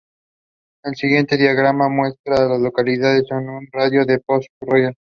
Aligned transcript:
El 0.83 0.95
siguiente 0.95 1.37
diagrama 1.37 1.87
muestra 1.87 2.35
a 2.37 2.45
las 2.49 2.59
localidades 2.59 3.25
en 3.29 3.47
un 3.49 3.67
radio 3.71 4.03
de 4.03 4.13
de 4.13 4.19
Port 4.19 4.45
Royal. 4.61 4.95